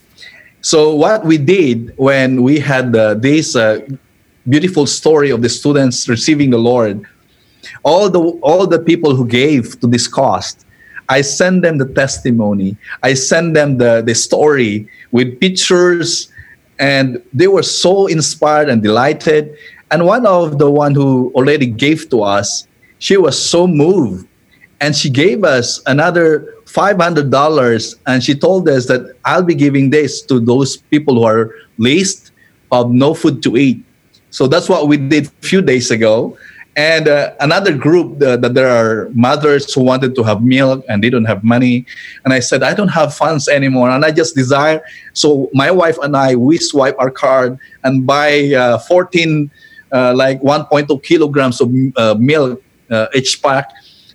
So 0.61 0.95
what 0.95 1.25
we 1.25 1.37
did 1.37 1.93
when 1.97 2.43
we 2.43 2.59
had 2.59 2.95
uh, 2.95 3.13
this 3.15 3.55
uh, 3.55 3.79
beautiful 4.47 4.85
story 4.85 5.29
of 5.29 5.41
the 5.41 5.49
students 5.49 6.07
receiving 6.07 6.49
the 6.49 6.57
Lord, 6.57 7.05
all 7.83 8.09
the 8.09 8.19
all 8.19 8.67
the 8.67 8.79
people 8.79 9.15
who 9.15 9.27
gave 9.27 9.79
to 9.79 9.87
this 9.87 10.07
cost 10.07 10.65
i 11.09 11.21
send 11.21 11.63
them 11.63 11.77
the 11.77 11.87
testimony 11.93 12.75
i 13.01 13.13
send 13.13 13.55
them 13.55 13.77
the 13.77 14.01
the 14.05 14.15
story 14.15 14.87
with 15.11 15.39
pictures 15.39 16.29
and 16.79 17.21
they 17.33 17.47
were 17.47 17.63
so 17.63 18.07
inspired 18.07 18.69
and 18.69 18.81
delighted 18.81 19.55
and 19.93 20.07
one 20.07 20.25
of 20.25 20.57
the 20.57 20.69
one 20.69 20.95
who 20.95 21.31
already 21.35 21.67
gave 21.67 22.09
to 22.09 22.23
us 22.23 22.67
she 23.03 23.17
was 23.17 23.37
so 23.37 23.67
moved. 23.67 24.25
And 24.79 24.95
she 24.95 25.09
gave 25.09 25.43
us 25.43 25.81
another 25.85 26.55
$500 26.65 27.95
and 28.07 28.23
she 28.23 28.33
told 28.33 28.67
us 28.67 28.87
that 28.87 29.15
i'll 29.25 29.43
be 29.43 29.53
giving 29.53 29.91
this 29.91 30.21
to 30.23 30.39
those 30.39 30.77
people 30.77 31.15
who 31.15 31.23
are 31.23 31.53
least 31.77 32.31
of 32.71 32.91
no 32.91 33.13
food 33.13 33.43
to 33.43 33.57
eat. 33.57 33.83
So 34.31 34.47
that's 34.47 34.67
what 34.67 34.87
we 34.87 34.97
did 34.97 35.27
a 35.27 35.45
few 35.45 35.61
days 35.61 35.91
ago. 35.91 36.37
And 36.75 37.07
uh, 37.07 37.35
another 37.39 37.75
group 37.75 38.23
uh, 38.23 38.37
that 38.37 38.55
there 38.55 38.71
are 38.71 39.09
mothers 39.13 39.71
who 39.71 39.83
wanted 39.83 40.15
to 40.15 40.23
have 40.23 40.41
milk 40.41 40.83
and 40.89 41.03
they 41.03 41.11
don't 41.11 41.25
have 41.25 41.43
money. 41.43 41.85
And 42.23 42.33
i 42.33 42.39
said 42.39 42.63
i 42.63 42.73
don't 42.73 42.95
have 42.99 43.13
funds 43.13 43.47
anymore 43.47 43.91
and 43.91 44.03
i 44.03 44.11
just 44.11 44.33
desire 44.33 44.81
so 45.13 45.51
my 45.53 45.69
wife 45.69 45.97
and 46.01 46.17
i 46.17 46.35
we 46.35 46.57
swipe 46.57 46.95
our 46.97 47.11
card 47.11 47.59
and 47.83 48.07
buy 48.07 48.55
uh, 48.55 48.79
14 48.79 49.51
uh, 49.51 49.72
like 50.13 50.41
1.2 50.41 51.03
kilograms 51.03 51.61
of 51.61 51.71
uh, 51.95 52.15
milk 52.19 52.61
uh, 52.91 53.07
each 53.13 53.41
pack 53.41 53.71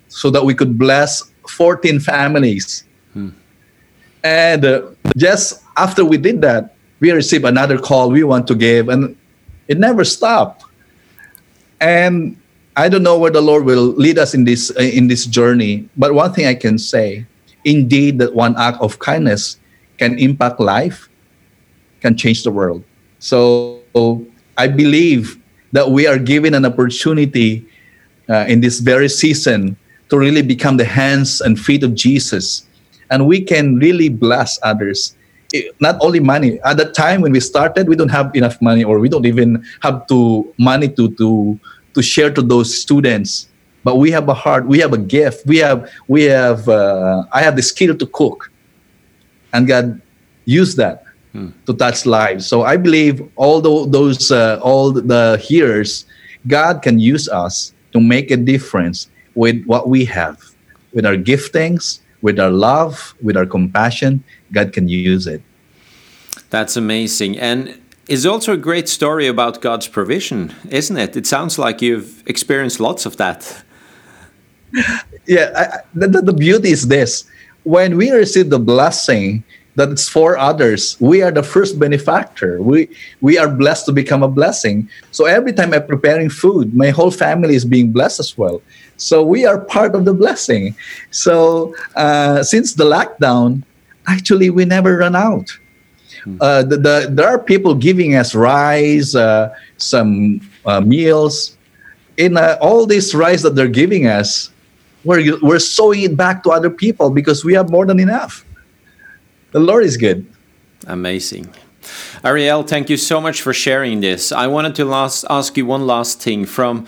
so 0.09 0.31
that 0.31 0.45
we 0.45 0.55
could 0.55 0.79
bless 0.79 1.31
14 1.49 2.01
families 2.01 2.85
hmm. 3.13 3.31
and 4.25 4.67
just 5.17 5.63
after 5.77 6.05
we 6.05 6.17
did 6.17 6.43
that 6.43 6.75
we 7.01 7.11
received 7.13 7.45
another 7.45 7.79
call 7.79 8.11
we 8.11 8.25
want 8.25 8.47
to 8.47 8.55
give 8.55 8.89
and 8.89 9.17
it 9.69 9.79
never 9.79 10.05
stopped 10.05 10.65
and 11.81 12.37
I 12.79 12.89
don't 12.89 13.03
know 13.03 13.19
where 13.19 13.33
the 13.33 13.41
Lord 13.41 13.65
will 13.65 13.91
lead 13.99 14.19
us 14.19 14.35
in 14.35 14.45
this 14.45 14.71
uh, 14.71 14.81
in 14.81 15.09
this 15.09 15.27
journey, 15.27 15.89
but 15.97 16.15
one 16.15 16.33
thing 16.33 16.47
I 16.47 16.55
can 16.55 16.79
say, 16.79 17.27
indeed, 17.65 18.19
that 18.23 18.37
one 18.37 18.55
act 18.57 18.79
of 18.81 19.01
kindness 19.01 19.59
can 19.99 20.17
impact 20.17 20.61
life, 20.61 21.11
can 22.01 22.17
change 22.17 22.45
the 22.45 22.53
world. 22.53 22.85
So 23.19 23.83
I 24.57 24.69
believe 24.69 25.43
that 25.73 25.91
we 25.91 26.07
are 26.07 26.19
given 26.19 26.55
an 26.55 26.65
opportunity 26.65 27.67
uh, 28.29 28.45
in 28.49 28.61
this 28.61 28.81
very 28.81 29.09
season 29.09 29.77
to 30.09 30.19
really 30.19 30.43
become 30.43 30.77
the 30.77 30.85
hands 30.85 31.41
and 31.41 31.59
feet 31.59 31.83
of 31.83 31.95
Jesus, 31.95 32.67
and 33.11 33.27
we 33.27 33.43
can 33.43 33.77
really 33.77 34.09
bless 34.09 34.59
others. 34.63 35.15
It, 35.53 35.75
not 35.81 35.97
only 36.01 36.21
money. 36.21 36.61
At 36.65 36.77
the 36.77 36.93
time 36.93 37.23
when 37.23 37.33
we 37.33 37.41
started, 37.41 37.89
we 37.89 37.97
don't 37.97 38.11
have 38.11 38.35
enough 38.35 38.61
money, 38.61 38.85
or 38.85 38.99
we 38.99 39.09
don't 39.09 39.27
even 39.27 39.65
have 39.81 40.07
to 40.09 40.53
money 40.59 40.89
to 40.89 41.11
to 41.17 41.59
to 41.95 42.03
share 42.03 42.31
to 42.33 42.43
those 42.43 42.77
students. 42.77 43.49
But 43.85 43.97
we 43.97 44.11
have 44.11 44.29
a 44.29 44.35
heart. 44.35 44.67
We 44.67 44.79
have 44.81 44.93
a 44.93 44.99
gift. 44.99 45.47
We 45.47 45.59
have 45.59 45.89
we 46.09 46.25
have 46.25 46.69
uh, 46.69 47.25
i 47.33 47.41
have 47.41 47.57
the 47.57 47.63
skill 47.63 47.97
to 47.97 48.07
cook. 48.07 48.51
And 49.53 49.67
god 49.67 50.01
used 50.45 50.77
that 50.77 51.08
hmm. 51.33 51.49
to 51.67 51.75
touch 51.75 52.07
lives 52.07 52.47
so 52.47 52.63
i 52.63 52.77
believe 52.77 53.27
all 53.37 53.61
the, 53.61 53.91
those 53.91 54.31
uh, 54.31 54.59
all 54.63 54.93
the 54.93 55.39
hearers 55.43 56.07
god 56.47 56.83
can 56.83 56.99
use 56.99 57.29
us 57.29 57.73
to 57.93 58.01
make 58.01 58.31
a 58.31 58.37
difference 58.37 59.09
with 59.39 59.65
what 59.67 59.89
we 59.89 60.05
have, 60.05 60.37
with 60.93 61.07
our 61.07 61.17
giftings, 61.17 62.01
with 62.23 62.41
our 62.41 62.51
love, 62.51 63.15
with 63.23 63.37
our 63.37 63.47
compassion. 63.47 64.25
God 64.53 64.73
can 64.73 64.89
use 64.89 65.27
it. 65.27 65.43
That's 66.51 66.77
amazing. 66.77 67.39
And 67.39 67.81
it's 68.09 68.27
also 68.27 68.53
a 68.55 68.57
great 68.57 68.89
story 68.89 69.27
about 69.27 69.61
God's 69.61 69.87
provision, 69.87 70.55
isn't 70.71 70.97
it? 70.97 71.17
It 71.17 71.27
sounds 71.27 71.59
like 71.59 71.81
you've 71.83 72.23
experienced 72.27 72.81
lots 72.81 73.07
of 73.07 73.17
that. 73.17 73.65
Yeah, 75.27 75.53
I, 75.55 75.81
the, 75.95 76.23
the 76.23 76.33
beauty 76.33 76.71
is 76.71 76.89
this 76.89 77.25
when 77.65 77.99
we 77.99 78.11
receive 78.11 78.49
the 78.49 78.59
blessing 78.59 79.45
that 79.79 79.91
it's 79.91 80.09
for 80.09 80.37
others, 80.37 80.97
we 80.99 81.23
are 81.23 81.31
the 81.31 81.43
first 81.43 81.79
benefactor. 81.79 82.61
We 82.61 82.91
we 83.23 83.39
are 83.39 83.49
blessed 83.49 83.87
to 83.87 83.93
become 83.93 84.27
a 84.27 84.29
blessing. 84.29 84.91
So 85.15 85.25
every 85.25 85.55
time 85.55 85.73
I'm 85.73 85.87
preparing 85.87 86.31
food, 86.31 86.75
my 86.75 86.91
whole 86.91 87.15
family 87.15 87.55
is 87.55 87.65
being 87.65 87.95
blessed 87.95 88.19
as 88.19 88.37
well. 88.37 88.61
So 88.99 89.23
we 89.23 89.47
are 89.47 89.63
part 89.63 89.95
of 89.95 90.05
the 90.05 90.13
blessing. 90.13 90.75
So 91.15 91.75
uh, 91.95 92.43
since 92.43 92.75
the 92.75 92.91
lockdown, 92.91 93.63
actually 94.11 94.51
we 94.51 94.67
never 94.67 94.99
run 94.99 95.15
out. 95.15 95.47
Uh, 96.41 96.67
the, 96.67 96.77
the, 96.77 96.97
there 97.09 97.29
are 97.29 97.39
people 97.39 97.73
giving 97.73 98.17
us 98.17 98.35
rice, 98.35 99.15
uh, 99.15 99.55
some 99.79 100.43
uh, 100.67 100.81
meals. 100.81 101.57
In 102.19 102.37
uh, 102.37 102.59
all 102.61 102.85
this 102.85 103.15
rice 103.15 103.43
that 103.47 103.55
they're 103.55 103.71
giving 103.71 104.11
us, 104.11 104.51
we're, 105.05 105.39
we're 105.41 105.63
sowing 105.63 106.03
it 106.03 106.17
back 106.17 106.43
to 106.43 106.51
other 106.51 106.69
people 106.69 107.11
because 107.11 107.45
we 107.45 107.55
have 107.55 107.71
more 107.71 107.87
than 107.87 108.01
enough. 108.01 108.45
The 109.59 109.65
Lord 109.65 109.85
is 109.85 109.97
good. 109.97 110.25
Amazing. 110.87 111.53
Ariel, 112.23 112.62
thank 112.62 112.88
you 112.88 112.97
so 112.97 113.21
much 113.21 113.43
for 113.43 113.53
sharing 113.53 114.00
this. 114.00 114.31
I 114.31 114.47
wanted 114.47 114.77
to 114.77 114.85
last, 114.85 115.25
ask 115.29 115.57
you 115.57 115.67
one 115.67 115.85
last 115.85 116.23
thing 116.23 116.45
from 116.45 116.87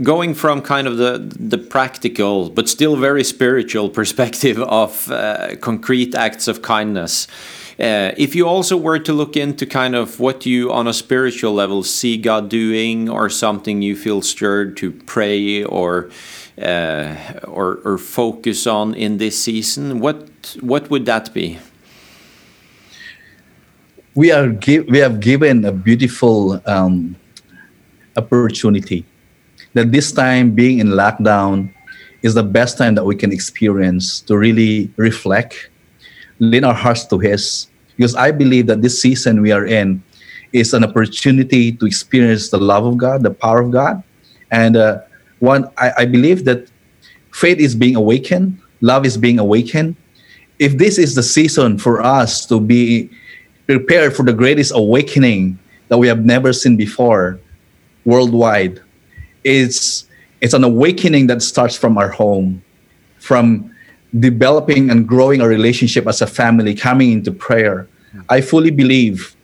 going 0.00 0.34
from 0.34 0.62
kind 0.62 0.86
of 0.86 0.98
the 0.98 1.18
the 1.18 1.58
practical 1.58 2.50
but 2.50 2.68
still 2.68 2.94
very 2.96 3.24
spiritual 3.24 3.88
perspective 4.00 4.58
of 4.60 5.10
uh, 5.10 5.56
concrete 5.56 6.14
acts 6.14 6.46
of 6.48 6.60
kindness 6.60 7.26
uh, 7.80 8.12
if 8.18 8.34
you 8.34 8.46
also 8.46 8.76
were 8.76 8.98
to 8.98 9.14
look 9.14 9.38
into 9.38 9.64
kind 9.64 9.94
of 9.94 10.20
what 10.20 10.44
you 10.44 10.70
on 10.70 10.86
a 10.86 10.92
spiritual 10.92 11.54
level 11.54 11.82
see 11.82 12.18
God 12.18 12.50
doing 12.50 13.08
or 13.08 13.30
something 13.30 13.80
you 13.80 13.96
feel 13.96 14.20
stirred 14.20 14.76
to 14.76 14.92
pray 14.92 15.64
or 15.64 16.10
uh, 16.60 17.16
or, 17.44 17.80
or 17.84 17.98
focus 17.98 18.66
on 18.66 18.94
in 18.94 19.16
this 19.16 19.42
season, 19.42 20.00
what 20.00 20.56
what 20.60 20.90
would 20.90 21.06
that 21.06 21.32
be? 21.32 21.58
We 24.14 24.32
are 24.32 24.50
we 24.66 24.98
have 24.98 25.20
given 25.20 25.64
a 25.64 25.70
beautiful 25.70 26.60
um, 26.66 27.14
opportunity 28.16 29.06
that 29.74 29.92
this 29.92 30.10
time 30.10 30.50
being 30.50 30.80
in 30.80 30.88
lockdown 30.88 31.72
is 32.22 32.34
the 32.34 32.42
best 32.42 32.76
time 32.76 32.96
that 32.96 33.04
we 33.04 33.14
can 33.14 33.30
experience 33.30 34.20
to 34.22 34.36
really 34.36 34.90
reflect, 34.96 35.70
lean 36.40 36.64
our 36.64 36.74
hearts 36.74 37.06
to 37.06 37.18
His, 37.18 37.68
because 37.96 38.16
I 38.16 38.32
believe 38.32 38.66
that 38.66 38.82
this 38.82 39.00
season 39.00 39.42
we 39.42 39.52
are 39.52 39.64
in 39.64 40.02
is 40.52 40.74
an 40.74 40.82
opportunity 40.82 41.70
to 41.70 41.86
experience 41.86 42.50
the 42.50 42.58
love 42.58 42.84
of 42.84 42.96
God, 42.96 43.22
the 43.22 43.30
power 43.30 43.60
of 43.60 43.70
God, 43.70 44.02
and 44.50 44.76
uh, 44.76 44.98
one 45.38 45.70
I, 45.78 45.92
I 45.98 46.04
believe 46.06 46.44
that 46.46 46.66
faith 47.30 47.58
is 47.58 47.76
being 47.76 47.94
awakened, 47.94 48.58
love 48.80 49.06
is 49.06 49.16
being 49.16 49.38
awakened. 49.38 49.94
If 50.58 50.78
this 50.78 50.98
is 50.98 51.14
the 51.14 51.22
season 51.22 51.78
for 51.78 52.02
us 52.02 52.44
to 52.46 52.60
be 52.60 53.08
prepared 53.78 54.16
for 54.16 54.24
the 54.24 54.32
greatest 54.32 54.72
awakening 54.74 55.56
that 55.88 55.98
we 55.98 56.08
have 56.08 56.24
never 56.24 56.52
seen 56.52 56.76
before 56.76 57.38
worldwide, 58.04 58.80
it's 59.44 60.10
it's 60.40 60.54
an 60.54 60.64
awakening 60.64 61.28
that 61.28 61.40
starts 61.40 61.76
from 61.76 61.96
our 61.96 62.08
home, 62.08 62.62
from 63.18 63.70
developing 64.18 64.90
and 64.90 65.06
growing 65.06 65.40
a 65.40 65.46
relationship 65.46 66.08
as 66.08 66.20
a 66.20 66.26
family, 66.26 66.74
coming 66.74 67.12
into 67.12 67.30
prayer. 67.30 67.86
I 68.28 68.40
fully 68.40 68.72
believe 68.72 69.36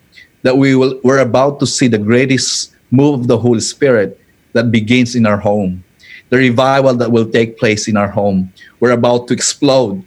that 0.43 0.57
we 0.59 0.75
will 0.75 0.99
we're 1.05 1.23
about 1.23 1.61
to 1.61 1.67
see 1.67 1.87
the 1.87 1.99
greatest 1.99 2.75
move 2.91 3.21
of 3.21 3.27
the 3.29 3.39
Holy 3.39 3.61
Spirit 3.61 4.19
that 4.55 4.73
begins 4.73 5.15
in 5.15 5.25
our 5.25 5.39
home. 5.39 5.85
The 6.31 6.39
revival 6.39 6.95
that 6.95 7.13
will 7.13 7.31
take 7.31 7.59
place 7.59 7.87
in 7.87 7.97
our 7.97 8.11
home. 8.11 8.51
We're 8.81 8.99
about 8.99 9.29
to 9.29 9.35
explode. 9.35 10.03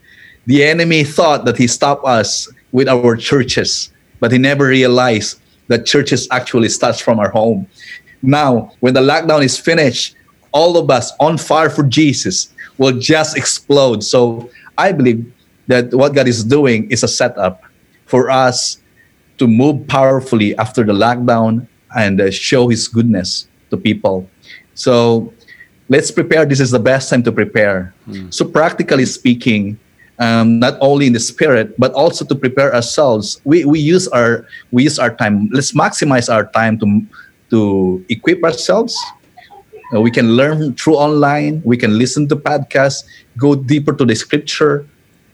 The 0.45 0.65
enemy 0.65 1.05
thought 1.05 1.45
that 1.45 1.55
he 1.55 1.67
stopped 1.67 2.03
us 2.03 2.51
with 2.71 2.87
our 2.87 3.15
churches, 3.15 3.91
but 4.19 4.31
he 4.31 4.37
never 4.37 4.67
realized 4.67 5.39
that 5.67 5.85
churches 5.85 6.27
actually 6.31 6.69
starts 6.69 6.99
from 6.99 7.19
our 7.19 7.29
home. 7.29 7.67
Now, 8.21 8.73
when 8.79 8.93
the 8.93 9.01
lockdown 9.01 9.43
is 9.43 9.57
finished, 9.57 10.15
all 10.51 10.77
of 10.77 10.89
us 10.89 11.11
on 11.19 11.37
fire 11.37 11.69
for 11.69 11.83
Jesus 11.83 12.53
will 12.77 12.97
just 12.99 13.37
explode. 13.37 14.03
So 14.03 14.49
I 14.77 14.91
believe 14.91 15.31
that 15.67 15.93
what 15.93 16.13
God 16.13 16.27
is 16.27 16.43
doing 16.43 16.89
is 16.89 17.03
a 17.03 17.07
setup 17.07 17.63
for 18.05 18.29
us 18.29 18.81
to 19.37 19.47
move 19.47 19.87
powerfully 19.87 20.57
after 20.57 20.83
the 20.83 20.93
lockdown 20.93 21.67
and 21.95 22.19
uh, 22.19 22.31
show 22.31 22.67
His 22.67 22.87
goodness 22.87 23.47
to 23.69 23.77
people. 23.77 24.29
So 24.73 25.33
let's 25.87 26.11
prepare. 26.11 26.45
This 26.45 26.59
is 26.59 26.71
the 26.71 26.79
best 26.79 27.09
time 27.09 27.23
to 27.23 27.31
prepare. 27.31 27.93
Mm. 28.07 28.33
So, 28.33 28.45
practically 28.45 29.05
speaking, 29.05 29.79
um, 30.19 30.59
not 30.59 30.77
only 30.81 31.07
in 31.07 31.13
the 31.13 31.19
spirit 31.19 31.73
but 31.79 31.91
also 31.93 32.23
to 32.25 32.35
prepare 32.35 32.75
ourselves. 32.75 33.41
We, 33.43 33.65
we 33.65 33.79
use 33.79 34.07
our 34.09 34.45
we 34.71 34.83
use 34.83 34.99
our 34.99 35.15
time. 35.15 35.49
Let's 35.51 35.71
maximize 35.71 36.31
our 36.31 36.45
time 36.51 36.77
to 36.79 37.01
to 37.49 38.05
equip 38.09 38.43
ourselves. 38.43 38.95
Uh, 39.91 40.01
we 40.01 40.11
can 40.11 40.37
learn 40.37 40.75
through 40.75 40.95
online. 40.95 41.63
We 41.65 41.77
can 41.77 41.97
listen 41.97 42.27
to 42.29 42.35
podcasts 42.35 43.03
go 43.37 43.55
deeper 43.55 43.93
to 43.93 44.05
the 44.05 44.15
scripture 44.15 44.85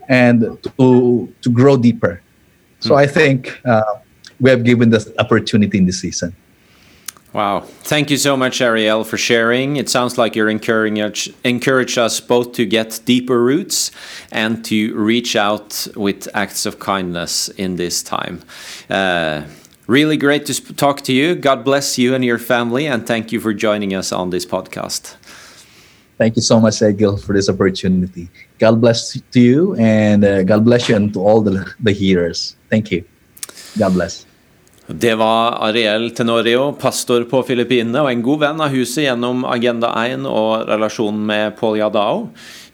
and 0.08 0.58
to 0.64 1.34
to 1.42 1.50
grow 1.50 1.76
deeper. 1.76 2.22
So 2.80 2.94
mm. 2.94 3.02
i 3.02 3.08
think 3.08 3.60
uh, 3.66 4.00
we 4.40 4.50
have 4.50 4.64
given 4.64 4.90
this 4.92 5.10
opportunity 5.18 5.78
in 5.78 5.86
this 5.86 6.00
season 6.00 6.36
Wow. 7.36 7.60
Thank 7.60 8.12
you 8.12 8.16
so 8.16 8.38
much, 8.38 8.62
Ariel, 8.62 9.04
for 9.04 9.18
sharing. 9.18 9.76
It 9.76 9.90
sounds 9.90 10.18
like 10.18 10.38
you're 10.38 10.48
encouraging 10.48 11.36
encourage 11.44 11.98
us 11.98 12.22
both 12.22 12.54
to 12.54 12.66
get 12.66 13.02
deeper 13.04 13.44
roots 13.44 13.92
and 14.32 14.64
to 14.64 14.96
reach 14.96 15.36
out 15.36 15.86
with 15.98 16.30
acts 16.34 16.66
of 16.66 16.80
kindness 16.80 17.50
in 17.50 17.76
this 17.76 18.02
time. 18.02 18.42
Uh, 18.90 19.42
really 19.86 20.16
great 20.16 20.46
to 20.46 20.76
talk 20.76 21.02
to 21.02 21.12
you. 21.12 21.36
God 21.36 21.66
bless 21.66 21.98
you 21.98 22.16
and 22.16 22.24
your 22.24 22.40
family, 22.40 22.88
and 22.88 23.06
thank 23.06 23.34
you 23.34 23.42
for 23.42 23.54
joining 23.54 23.94
us 23.94 24.14
on 24.14 24.30
this 24.30 24.46
podcast. 24.46 25.18
Thank 26.18 26.38
you 26.38 26.42
so 26.42 26.62
much, 26.62 26.82
Egil, 26.82 27.18
for 27.18 27.34
this 27.34 27.50
opportunity. 27.50 28.30
God 28.60 28.80
bless 28.80 29.20
to 29.20 29.40
you, 29.42 29.76
and 29.76 30.24
uh, 30.24 30.44
God 30.44 30.64
bless 30.64 30.88
you 30.88 30.96
and 30.96 31.14
to 31.14 31.20
all 31.20 31.42
the, 31.42 31.70
the 31.82 31.92
hearers. 31.92 32.56
Thank 32.70 32.92
you. 32.92 33.04
God 33.78 33.92
bless. 33.92 34.25
Det 34.88 35.16
var 35.16 35.52
Ariel 35.66 36.12
Tenorio, 36.12 36.68
pastor 36.78 37.24
på 37.26 37.40
Filippinene 37.48 38.04
og 38.04 38.12
en 38.12 38.20
god 38.22 38.42
venn 38.44 38.60
av 38.62 38.70
huset 38.70 39.08
gjennom 39.08 39.42
Agenda 39.50 39.90
1 39.98 40.28
og 40.30 40.68
relasjonen 40.70 41.24
med 41.26 41.56
Paul 41.58 41.80
Yadao. 41.80 42.28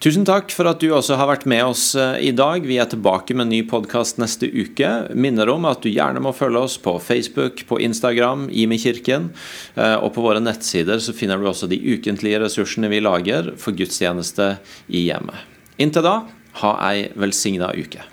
Tusen 0.03 0.27
takk 0.27 0.51
for 0.51 0.67
at 0.67 0.83
du 0.83 0.89
også 0.91 1.15
har 1.15 1.29
vært 1.29 1.47
med 1.47 1.63
oss 1.69 1.85
eh, 1.95 2.17
i 2.27 2.33
dag. 2.35 2.67
Vi 2.67 2.81
er 2.83 2.91
tilbake 2.91 3.31
med 3.31 3.45
en 3.45 3.53
ny 3.55 3.61
podkast 3.63 4.19
neste 4.19 4.51
uke. 4.51 4.91
Minner 5.15 5.53
om 5.55 5.69
at 5.71 5.85
du 5.85 5.87
gjerne 5.87 6.19
må 6.19 6.35
følge 6.35 6.67
oss 6.67 6.75
på 6.83 6.97
Facebook, 6.99 7.63
på 7.71 7.79
Instagram, 7.79 8.49
Imi-kirken, 8.51 9.31
eh, 9.79 9.95
og 9.95 10.11
på 10.17 10.27
våre 10.27 10.43
nettsider 10.43 10.99
så 10.99 11.15
finner 11.15 11.39
du 11.39 11.47
også 11.47 11.71
de 11.71 11.79
ukentlige 11.79 12.43
ressursene 12.43 12.91
vi 12.91 12.99
lager 12.99 13.53
for 13.55 13.71
gudstjeneste 13.71 14.57
i 14.91 15.07
hjemmet. 15.07 15.47
Inntil 15.79 16.03
da, 16.03 16.17
ha 16.59 16.79
ei 16.91 17.07
velsigna 17.15 17.71
uke. 17.71 18.03